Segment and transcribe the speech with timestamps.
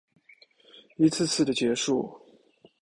[0.97, 2.19] 一次次的结束